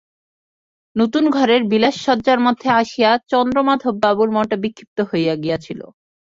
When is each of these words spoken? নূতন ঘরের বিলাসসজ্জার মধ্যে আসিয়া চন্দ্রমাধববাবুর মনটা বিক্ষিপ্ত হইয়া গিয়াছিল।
নূতন 0.95 1.25
ঘরের 1.31 1.61
বিলাসসজ্জার 1.63 2.39
মধ্যে 2.39 2.67
আসিয়া 2.81 3.11
চন্দ্রমাধববাবুর 3.31 4.29
মনটা 4.35 4.57
বিক্ষিপ্ত 4.63 4.97
হইয়া 5.09 5.33
গিয়াছিল। 5.43 5.81